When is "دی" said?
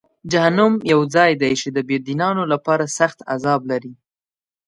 1.41-1.53